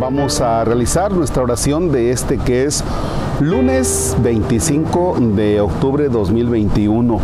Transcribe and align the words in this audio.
vamos 0.00 0.40
a 0.40 0.64
realizar 0.64 1.12
nuestra 1.12 1.42
oración 1.42 1.92
de 1.92 2.10
este 2.10 2.38
que 2.38 2.64
es 2.64 2.82
lunes 3.38 4.16
25 4.22 5.18
de 5.36 5.60
octubre 5.60 6.04
de 6.04 6.08
2021. 6.08 7.20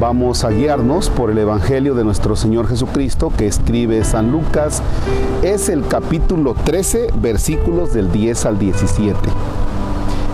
Vamos 0.00 0.42
a 0.42 0.50
guiarnos 0.50 1.10
por 1.10 1.30
el 1.30 1.38
Evangelio 1.38 1.94
de 1.94 2.02
nuestro 2.02 2.34
Señor 2.34 2.66
Jesucristo 2.66 3.32
que 3.36 3.46
escribe 3.46 4.02
San 4.02 4.32
Lucas. 4.32 4.82
Es 5.44 5.68
el 5.68 5.86
capítulo 5.86 6.54
13, 6.54 7.10
versículos 7.20 7.94
del 7.94 8.10
10 8.10 8.46
al 8.46 8.58
17. 8.58 9.16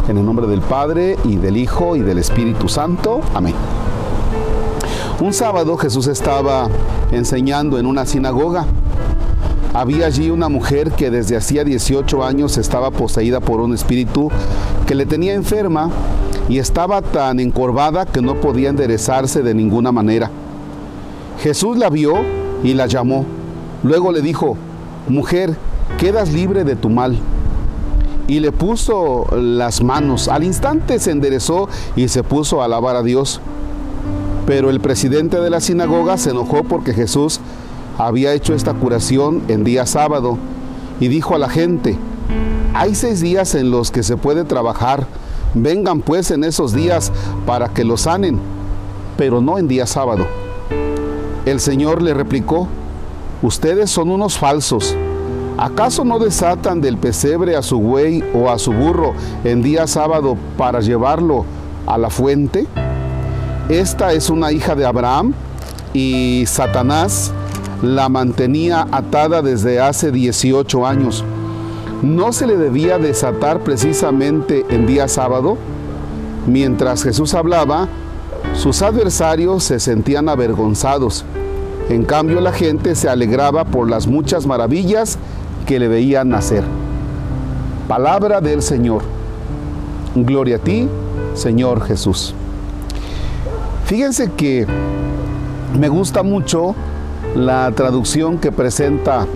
En 0.08 0.16
el 0.16 0.24
nombre 0.24 0.46
del 0.46 0.62
Padre 0.62 1.18
y 1.24 1.36
del 1.36 1.58
Hijo 1.58 1.96
y 1.96 2.00
del 2.00 2.16
Espíritu 2.16 2.66
Santo. 2.66 3.20
Amén. 3.34 3.54
Un 5.20 5.34
sábado 5.34 5.76
Jesús 5.76 6.06
estaba 6.06 6.70
enseñando 7.12 7.78
en 7.78 7.84
una 7.84 8.06
sinagoga 8.06 8.64
había 9.80 10.04
allí 10.04 10.28
una 10.28 10.50
mujer 10.50 10.92
que 10.92 11.10
desde 11.10 11.38
hacía 11.38 11.64
18 11.64 12.22
años 12.22 12.58
estaba 12.58 12.90
poseída 12.90 13.40
por 13.40 13.62
un 13.62 13.72
espíritu 13.72 14.28
que 14.86 14.94
le 14.94 15.06
tenía 15.06 15.32
enferma 15.32 15.88
y 16.50 16.58
estaba 16.58 17.00
tan 17.00 17.40
encorvada 17.40 18.04
que 18.04 18.20
no 18.20 18.34
podía 18.42 18.68
enderezarse 18.68 19.42
de 19.42 19.54
ninguna 19.54 19.90
manera. 19.90 20.30
Jesús 21.42 21.78
la 21.78 21.88
vio 21.88 22.12
y 22.62 22.74
la 22.74 22.88
llamó. 22.88 23.24
Luego 23.82 24.12
le 24.12 24.20
dijo, 24.20 24.58
mujer, 25.08 25.56
quedas 25.98 26.30
libre 26.30 26.64
de 26.64 26.76
tu 26.76 26.90
mal. 26.90 27.18
Y 28.28 28.40
le 28.40 28.52
puso 28.52 29.34
las 29.34 29.82
manos. 29.82 30.28
Al 30.28 30.44
instante 30.44 30.98
se 30.98 31.10
enderezó 31.10 31.70
y 31.96 32.08
se 32.08 32.22
puso 32.22 32.60
a 32.60 32.66
alabar 32.66 32.96
a 32.96 33.02
Dios. 33.02 33.40
Pero 34.46 34.68
el 34.68 34.80
presidente 34.80 35.40
de 35.40 35.48
la 35.48 35.62
sinagoga 35.62 36.18
se 36.18 36.30
enojó 36.32 36.64
porque 36.64 36.92
Jesús 36.92 37.40
había 38.06 38.32
hecho 38.32 38.54
esta 38.54 38.72
curación 38.72 39.42
en 39.48 39.62
día 39.62 39.84
sábado 39.84 40.38
y 41.00 41.08
dijo 41.08 41.34
a 41.34 41.38
la 41.38 41.50
gente, 41.50 41.98
hay 42.72 42.94
seis 42.94 43.20
días 43.20 43.54
en 43.54 43.70
los 43.70 43.90
que 43.90 44.02
se 44.02 44.16
puede 44.16 44.44
trabajar, 44.44 45.06
vengan 45.54 46.00
pues 46.00 46.30
en 46.30 46.44
esos 46.44 46.72
días 46.72 47.12
para 47.44 47.68
que 47.68 47.84
lo 47.84 47.98
sanen, 47.98 48.38
pero 49.18 49.42
no 49.42 49.58
en 49.58 49.68
día 49.68 49.86
sábado. 49.86 50.26
El 51.44 51.60
Señor 51.60 52.00
le 52.00 52.14
replicó, 52.14 52.68
ustedes 53.42 53.90
son 53.90 54.10
unos 54.10 54.38
falsos. 54.38 54.96
¿Acaso 55.58 56.02
no 56.02 56.18
desatan 56.18 56.80
del 56.80 56.96
pesebre 56.96 57.54
a 57.54 57.62
su 57.62 57.80
buey 57.80 58.24
o 58.34 58.48
a 58.48 58.58
su 58.58 58.72
burro 58.72 59.12
en 59.44 59.62
día 59.62 59.86
sábado 59.86 60.38
para 60.56 60.80
llevarlo 60.80 61.44
a 61.86 61.98
la 61.98 62.08
fuente? 62.08 62.66
Esta 63.68 64.14
es 64.14 64.30
una 64.30 64.52
hija 64.52 64.74
de 64.74 64.86
Abraham 64.86 65.34
y 65.92 66.44
Satanás 66.46 67.34
la 67.82 68.08
mantenía 68.08 68.86
atada 68.90 69.42
desde 69.42 69.80
hace 69.80 70.12
18 70.12 70.86
años. 70.86 71.24
¿No 72.02 72.32
se 72.32 72.46
le 72.46 72.56
debía 72.56 72.98
desatar 72.98 73.60
precisamente 73.60 74.64
en 74.70 74.86
día 74.86 75.08
sábado? 75.08 75.56
Mientras 76.46 77.02
Jesús 77.02 77.34
hablaba, 77.34 77.88
sus 78.54 78.82
adversarios 78.82 79.64
se 79.64 79.80
sentían 79.80 80.28
avergonzados. 80.28 81.24
En 81.88 82.04
cambio, 82.04 82.40
la 82.40 82.52
gente 82.52 82.94
se 82.94 83.08
alegraba 83.08 83.64
por 83.64 83.88
las 83.88 84.06
muchas 84.06 84.46
maravillas 84.46 85.18
que 85.66 85.78
le 85.78 85.88
veían 85.88 86.34
hacer. 86.34 86.64
Palabra 87.88 88.40
del 88.40 88.62
Señor. 88.62 89.02
Gloria 90.14 90.56
a 90.56 90.58
ti, 90.58 90.88
Señor 91.34 91.84
Jesús. 91.84 92.34
Fíjense 93.84 94.30
que 94.32 94.66
me 95.78 95.88
gusta 95.88 96.22
mucho 96.22 96.74
la 97.34 97.70
traducción 97.72 98.38
que 98.38 98.52
presenta 98.52 99.26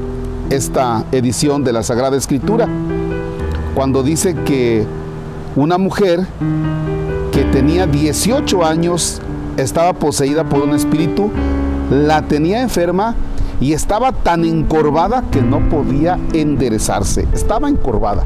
esta 0.50 1.04
edición 1.12 1.64
de 1.64 1.72
la 1.72 1.82
Sagrada 1.82 2.16
Escritura, 2.16 2.68
cuando 3.74 4.02
dice 4.02 4.34
que 4.44 4.86
una 5.56 5.78
mujer 5.78 6.26
que 7.32 7.44
tenía 7.44 7.86
18 7.86 8.64
años 8.64 9.20
estaba 9.56 9.92
poseída 9.92 10.44
por 10.44 10.62
un 10.62 10.74
espíritu, 10.74 11.30
la 11.90 12.22
tenía 12.22 12.62
enferma 12.62 13.14
y 13.60 13.72
estaba 13.72 14.12
tan 14.12 14.44
encorvada 14.44 15.24
que 15.30 15.40
no 15.40 15.68
podía 15.68 16.18
enderezarse, 16.32 17.26
estaba 17.32 17.68
encorvada. 17.68 18.24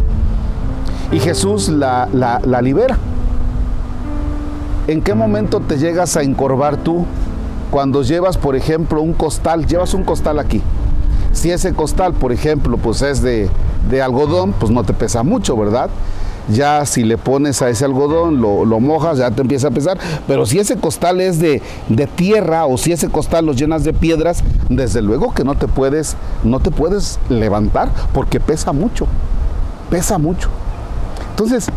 Y 1.12 1.20
Jesús 1.20 1.68
la, 1.68 2.08
libera. 2.62 2.98
¿En 4.86 5.02
qué 5.02 5.14
momento 5.14 5.60
te 5.60 5.78
llegas 5.78 6.16
a 6.16 6.22
encorvar 6.22 6.78
tú 6.78 7.04
cuando 7.70 8.02
llevas, 8.02 8.38
por 8.38 8.56
ejemplo, 8.56 9.02
un 9.02 9.12
costal, 9.12 9.66
llevas 9.66 9.94
un 9.94 10.04
costal 10.04 10.38
aquí. 10.38 10.62
Si 11.32 11.50
ese 11.50 11.72
costal, 11.72 12.14
por 12.14 12.32
ejemplo, 12.32 12.78
pues 12.78 13.02
es 13.02 13.22
de, 13.22 13.50
algodón, 14.02 14.52
pues 14.52 14.72
no 14.72 14.84
te 14.84 14.92
pesa 14.92 15.22
mucho, 15.22 15.56
¿verdad? 15.56 15.90
Ya 16.50 16.86
si 16.86 17.04
le 17.04 17.18
pones 17.18 17.60
a 17.60 17.68
ese 17.68 17.84
algodón, 17.84 18.40
lo, 18.40 18.80
mojas, 18.80 19.18
ya 19.18 19.30
te 19.30 19.42
empieza 19.42 19.68
a 19.68 19.70
pesar. 19.70 19.98
Pero 20.26 20.46
si 20.46 20.58
ese 20.58 20.76
costal 20.76 21.20
es 21.20 21.38
de, 21.38 21.60
de, 21.88 22.06
tierra 22.06 22.64
o 22.64 22.78
si 22.78 22.92
ese 22.92 23.10
costal 23.10 23.44
lo 23.44 23.52
llenas 23.52 23.84
de 23.84 23.92
piedras, 23.92 24.42
desde 24.70 25.02
luego 25.02 25.34
que 25.34 25.44
no 25.44 25.54
te 25.54 25.68
puedes, 25.68 26.16
no 26.44 26.60
te 26.60 26.70
puedes 26.70 27.18
levantar 27.28 27.90
porque 28.14 28.40
pesa 28.40 28.72
mucho. 28.72 29.06
Pesa 29.90 30.16
mucho. 30.16 30.48
Entonces, 31.30 31.68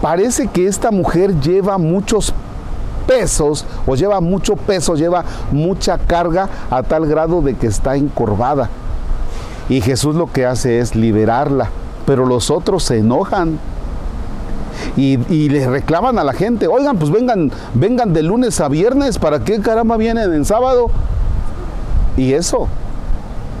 parece 0.00 0.46
que 0.48 0.66
esta 0.66 0.90
mujer 0.90 1.38
lleva 1.40 1.76
muchos 1.76 2.32
pesos 3.06 3.64
o 3.86 3.94
lleva 3.94 4.20
mucho 4.20 4.56
peso, 4.56 4.94
lleva 4.94 5.24
mucha 5.52 5.98
carga 5.98 6.48
a 6.70 6.82
tal 6.82 7.06
grado 7.06 7.42
de 7.42 7.54
que 7.54 7.66
está 7.66 7.96
encorvada. 7.96 8.68
Y 9.68 9.80
Jesús 9.80 10.14
lo 10.14 10.30
que 10.32 10.46
hace 10.46 10.78
es 10.78 10.94
liberarla, 10.94 11.70
pero 12.06 12.26
los 12.26 12.50
otros 12.50 12.84
se 12.84 12.98
enojan. 12.98 13.58
Y, 14.96 15.16
le 15.48 15.68
reclaman 15.68 16.18
a 16.18 16.24
la 16.24 16.32
gente, 16.32 16.68
oigan, 16.68 16.98
pues 16.98 17.10
vengan, 17.10 17.50
vengan 17.74 18.12
de 18.12 18.22
lunes 18.22 18.60
a 18.60 18.68
viernes, 18.68 19.18
¿para 19.18 19.40
qué 19.40 19.60
caramba 19.60 19.96
vienen 19.96 20.32
en 20.32 20.44
sábado? 20.44 20.90
Y 22.16 22.32
eso, 22.32 22.68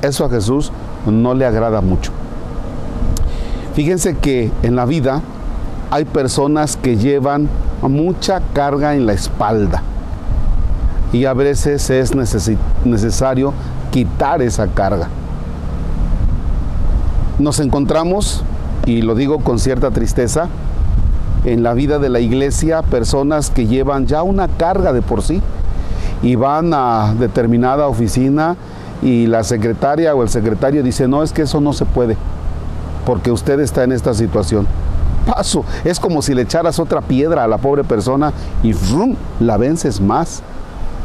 eso 0.02 0.24
a 0.24 0.30
Jesús 0.30 0.72
no 1.06 1.34
le 1.34 1.44
agrada 1.44 1.80
mucho. 1.80 2.12
Fíjense 3.74 4.16
que 4.16 4.50
en 4.62 4.76
la 4.76 4.86
vida 4.86 5.20
hay 5.90 6.04
personas 6.04 6.76
que 6.76 6.96
llevan 6.96 7.48
mucha 7.82 8.40
carga 8.52 8.94
en 8.94 9.06
la 9.06 9.12
espalda 9.12 9.82
y 11.12 11.24
a 11.24 11.34
veces 11.34 11.88
es 11.90 12.12
necesario 12.84 13.52
quitar 13.90 14.42
esa 14.42 14.68
carga. 14.68 15.08
Nos 17.38 17.60
encontramos, 17.60 18.42
y 18.86 19.02
lo 19.02 19.14
digo 19.14 19.38
con 19.40 19.58
cierta 19.58 19.90
tristeza, 19.90 20.48
en 21.44 21.62
la 21.62 21.74
vida 21.74 21.98
de 21.98 22.08
la 22.08 22.20
iglesia 22.20 22.82
personas 22.82 23.50
que 23.50 23.66
llevan 23.66 24.06
ya 24.06 24.22
una 24.22 24.48
carga 24.48 24.92
de 24.92 25.02
por 25.02 25.22
sí 25.22 25.40
y 26.22 26.34
van 26.34 26.72
a 26.74 27.14
determinada 27.18 27.86
oficina 27.86 28.56
y 29.02 29.26
la 29.26 29.44
secretaria 29.44 30.14
o 30.14 30.22
el 30.22 30.28
secretario 30.28 30.82
dice, 30.82 31.06
no, 31.06 31.22
es 31.22 31.32
que 31.32 31.42
eso 31.42 31.60
no 31.60 31.72
se 31.72 31.84
puede, 31.84 32.16
porque 33.04 33.30
usted 33.30 33.60
está 33.60 33.84
en 33.84 33.92
esta 33.92 34.12
situación 34.14 34.66
paso. 35.26 35.64
Es 35.84 36.00
como 36.00 36.22
si 36.22 36.34
le 36.34 36.42
echaras 36.42 36.78
otra 36.78 37.02
piedra 37.02 37.44
a 37.44 37.48
la 37.48 37.58
pobre 37.58 37.84
persona 37.84 38.32
y 38.62 38.74
la 39.40 39.56
vences 39.58 40.00
más, 40.00 40.42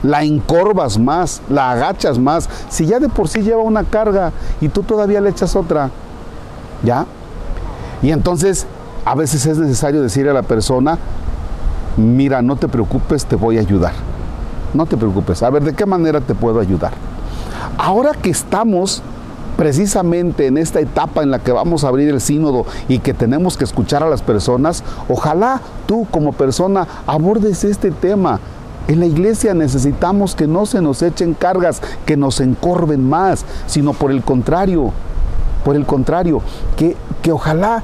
la 0.04 0.24
encorvas 0.24 0.98
más, 0.98 1.42
la 1.50 1.72
agachas 1.72 2.18
más. 2.18 2.48
Si 2.70 2.86
ya 2.86 3.00
de 3.00 3.10
por 3.10 3.28
sí 3.28 3.42
lleva 3.42 3.62
una 3.62 3.84
carga 3.84 4.32
y 4.62 4.70
tú 4.70 4.84
todavía 4.84 5.20
le 5.20 5.30
echas 5.30 5.56
otra, 5.56 5.90
¿ya? 6.84 7.06
Y 8.02 8.12
entonces 8.12 8.66
a 9.04 9.16
veces 9.16 9.46
es 9.46 9.58
necesario 9.58 10.02
decir 10.02 10.30
a 10.30 10.34
la 10.34 10.44
persona, 10.44 10.98
mira, 11.98 12.42
no 12.42 12.56
te 12.56 12.68
preocupes, 12.68 13.26
te 13.26 13.36
voy 13.36 13.58
a 13.58 13.62
ayudar. 13.62 13.94
No 14.74 14.86
te 14.86 14.96
preocupes, 14.96 15.44
a 15.44 15.50
ver, 15.50 15.64
¿de 15.64 15.74
qué 15.74 15.86
manera 15.86 16.22
te 16.22 16.34
puedo 16.34 16.60
ayudar? 16.62 16.94
Ahora 17.78 18.12
que 18.14 18.30
estamos 18.30 19.04
precisamente 19.62 20.48
en 20.48 20.58
esta 20.58 20.80
etapa 20.80 21.22
en 21.22 21.30
la 21.30 21.38
que 21.38 21.52
vamos 21.52 21.84
a 21.84 21.90
abrir 21.90 22.10
el 22.10 22.20
sínodo 22.20 22.66
y 22.88 22.98
que 22.98 23.14
tenemos 23.14 23.58
que 23.58 23.64
escuchar 23.64 24.02
a 24.02 24.10
las 24.10 24.24
personas, 24.24 24.84
ojalá 25.08 25.62
tú 25.86 26.08
como 26.10 26.34
persona 26.34 26.88
abordes 27.06 27.64
este 27.64 27.92
tema. 27.92 28.40
En 28.88 29.00
la 29.00 29.06
iglesia 29.06 29.54
necesitamos 29.54 30.34
que 30.34 30.48
no 30.48 30.66
se 30.66 30.82
nos 30.82 31.04
echen 31.04 31.36
cargas, 31.36 31.80
que 32.08 32.18
nos 32.18 32.40
encorven 32.40 33.08
más, 33.08 33.46
sino 33.68 33.94
por 33.94 34.10
el 34.10 34.24
contrario, 34.24 34.94
por 35.64 35.76
el 35.76 35.86
contrario, 35.86 36.42
que, 36.76 36.98
que 37.22 37.32
ojalá 37.32 37.84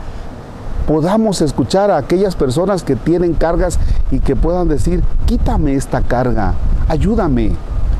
podamos 0.87 1.41
escuchar 1.41 1.91
a 1.91 1.97
aquellas 1.97 2.35
personas 2.35 2.81
que 2.81 2.95
tienen 2.95 3.35
cargas 3.35 3.77
y 4.09 4.17
que 4.17 4.35
puedan 4.35 4.67
decir, 4.67 5.03
quítame 5.27 5.75
esta 5.75 6.01
carga, 6.01 6.55
ayúdame, 6.87 7.51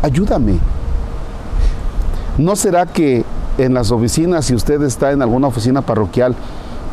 ayúdame. 0.02 0.58
¿No 2.40 2.56
será 2.56 2.88
que 2.88 3.24
en 3.57 3.74
las 3.74 3.92
oficinas, 3.92 4.45
si 4.45 4.56
usted 4.56 4.81
está 4.83 5.12
en 5.12 5.21
alguna 5.21 5.48
oficina 5.48 5.81
parroquial 5.81 6.36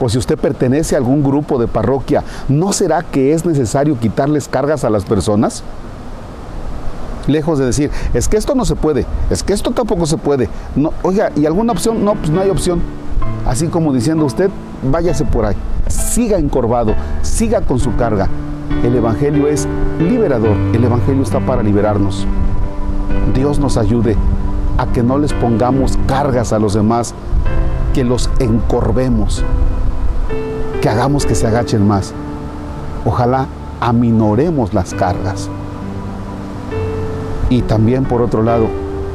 o 0.01 0.09
si 0.09 0.19
usted 0.19 0.39
pertenece 0.39 0.95
a 0.95 0.99
algún 0.99 1.23
grupo 1.23 1.59
de 1.59 1.69
parroquia, 1.69 2.25
¿no 2.49 2.73
será 2.73 3.03
que 3.03 3.33
es 3.33 3.45
necesario 3.45 3.99
quitarles 3.99 4.49
cargas 4.49 4.85
a 4.85 4.91
las 4.91 5.05
personas? 5.05 5.63
Lejos 7.27 7.59
de 7.59 7.67
decir, 7.67 7.91
es 8.13 8.29
que 8.29 8.37
esto 8.37 8.55
no 8.55 8.65
se 8.65 8.77
puede, 8.77 9.07
es 9.31 9.43
que 9.43 9.53
esto 9.53 9.71
tampoco 9.71 10.05
se 10.07 10.19
puede. 10.19 10.49
No, 10.77 10.93
oiga, 11.03 11.31
¿y 11.37 11.47
alguna 11.47 11.73
opción? 11.73 12.05
No, 12.05 12.15
pues 12.15 12.31
no 12.31 12.41
hay 12.41 12.51
opción. 12.51 12.83
Así 13.47 13.69
como 13.69 13.93
diciendo 13.93 14.25
usted, 14.25 14.51
váyase 14.91 15.25
por 15.25 15.47
ahí, 15.47 15.57
siga 15.87 16.39
encorvado, 16.39 16.95
siga 17.23 17.61
con 17.63 17.79
su 17.79 17.95
carga. 17.97 18.29
El 18.83 18.97
Evangelio 18.97 19.49
es 19.49 19.67
liberador, 19.99 20.57
el 20.73 20.85
Evangelio 20.85 21.23
está 21.23 21.41
para 21.41 21.63
liberarnos. 21.63 22.27
Dios 23.35 23.59
nos 23.59 23.77
ayude 23.77 24.17
a 24.79 24.87
que 24.87 25.03
no 25.03 25.19
les 25.19 25.33
pongamos 25.33 25.99
cargas 26.07 26.53
a 26.53 26.59
los 26.59 26.75
demás, 26.75 27.15
que 27.93 28.05
los 28.05 28.31
encorvemos, 28.39 29.45
que 30.81 30.89
hagamos 30.89 31.27
que 31.27 31.35
se 31.35 31.47
agachen 31.47 31.87
más. 31.87 32.13
Ojalá 33.05 33.47
aminoremos 33.81 34.75
las 34.75 34.95
cargas. 34.95 35.49
Y 37.51 37.63
también 37.63 38.05
por 38.05 38.23
otro 38.23 38.43
lado, 38.43 38.67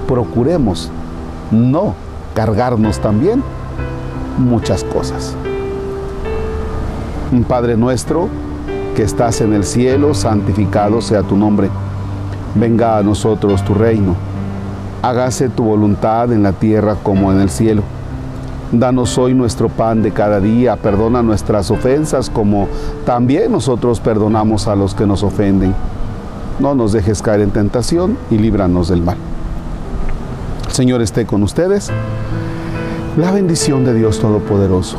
procuremos 0.08 0.90
no 1.52 1.96
cargarnos 2.34 3.00
también 3.00 3.44
muchas 4.38 4.84
cosas. 4.84 5.36
Padre 7.48 7.78
nuestro, 7.78 8.28
que 8.96 9.04
estás 9.04 9.42
en 9.42 9.54
el 9.54 9.64
cielo, 9.64 10.14
santificado 10.14 11.02
sea 11.02 11.24
tu 11.24 11.36
nombre. 11.36 11.70
Venga 12.56 12.98
a 12.98 13.04
nosotros 13.04 13.64
tu 13.64 13.74
reino. 13.74 14.29
Hágase 15.02 15.48
tu 15.48 15.64
voluntad 15.64 16.34
en 16.34 16.44
la 16.44 16.52
tierra 16.52 16.96
como 17.02 17.32
en 17.32 17.40
el 17.40 17.50
cielo. 17.50 17.84
Danos 18.72 19.18
hoy 19.18 19.34
nuestro 19.34 19.70
pan 19.70 20.04
de 20.04 20.12
cada 20.12 20.42
día, 20.42 20.76
perdona 20.76 21.24
nuestras 21.24 21.72
ofensas 21.72 22.30
como 22.30 22.68
también 23.06 23.52
nosotros 23.52 24.00
perdonamos 24.02 24.68
a 24.68 24.76
los 24.76 24.94
que 24.94 25.08
nos 25.08 25.24
ofenden. 25.24 25.74
No 26.60 26.76
nos 26.76 26.92
dejes 26.92 27.22
caer 27.22 27.40
en 27.42 27.52
tentación 27.52 28.18
y 28.30 28.38
líbranos 28.38 28.90
del 28.90 29.02
mal. 29.02 29.16
El 30.68 30.74
Señor 30.74 31.02
esté 31.02 31.26
con 31.26 31.44
ustedes. 31.44 31.90
La 33.18 33.32
bendición 33.32 33.86
de 33.86 33.94
Dios 33.94 34.20
Todopoderoso, 34.20 34.98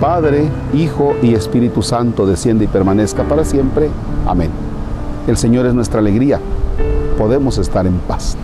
Padre, 0.00 0.48
Hijo 0.72 1.14
y 1.22 1.34
Espíritu 1.34 1.82
Santo, 1.82 2.26
desciende 2.26 2.64
y 2.64 2.68
permanezca 2.68 3.22
para 3.24 3.44
siempre. 3.44 3.90
Amén. 4.26 4.50
El 5.26 5.36
Señor 5.36 5.66
es 5.66 5.74
nuestra 5.74 6.00
alegría. 6.00 6.40
Podemos 7.18 7.58
estar 7.58 7.86
en 7.86 7.98
paz. 7.98 8.36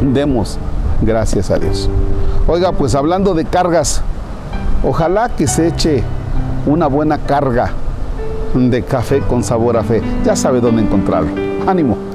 Demos 0.00 0.58
gracias 1.02 1.50
a 1.50 1.58
Dios. 1.58 1.88
Oiga, 2.46 2.72
pues 2.72 2.94
hablando 2.94 3.34
de 3.34 3.44
cargas, 3.44 4.02
ojalá 4.82 5.28
que 5.28 5.46
se 5.46 5.68
eche 5.68 6.02
una 6.66 6.86
buena 6.86 7.18
carga 7.18 7.72
de 8.54 8.82
café 8.82 9.20
con 9.20 9.44
sabor 9.44 9.76
a 9.76 9.82
fe. 9.82 10.02
Ya 10.24 10.34
sabe 10.34 10.60
dónde 10.60 10.82
encontrarlo. 10.82 11.30
Ánimo. 11.66 12.07